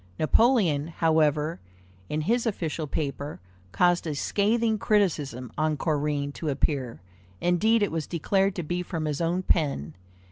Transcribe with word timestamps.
Napoleon, 0.17 0.87
however, 0.87 1.59
in 2.09 2.21
his 2.21 2.47
official 2.47 2.87
paper, 2.87 3.39
caused 3.71 4.07
a 4.07 4.15
scathing 4.15 4.79
criticism 4.79 5.51
on 5.59 5.77
Corinne 5.77 6.31
to 6.31 6.49
appear; 6.49 7.01
indeed, 7.39 7.83
it 7.83 7.91
was 7.91 8.07
declared 8.07 8.55
to 8.55 8.63
be 8.63 8.81
from 8.81 9.05
his 9.05 9.21
own 9.21 9.43
pen. 9.43 9.93